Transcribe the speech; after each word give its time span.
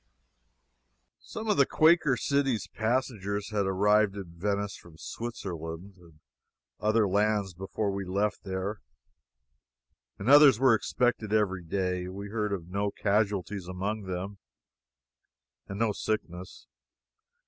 Some 1.19 1.47
of 1.47 1.57
the 1.57 1.65
__Quaker 1.67 2.15
City__'s 2.17 2.65
passengers 2.65 3.51
had 3.51 3.67
arrived 3.67 4.15
in 4.15 4.31
Venice 4.35 4.75
from 4.75 4.97
Switzerland 4.97 5.95
and 5.97 6.19
other 6.79 7.07
lands 7.07 7.53
before 7.53 7.91
we 7.91 8.03
left 8.03 8.43
there, 8.43 8.81
and 10.17 10.27
others 10.27 10.59
were 10.59 10.73
expected 10.73 11.31
every 11.31 11.63
day. 11.63 12.07
We 12.07 12.29
heard 12.29 12.51
of 12.51 12.67
no 12.67 12.89
casualties 12.89 13.67
among 13.67 14.05
them, 14.05 14.39
and 15.67 15.77
no 15.77 15.91
sickness. 15.91 16.65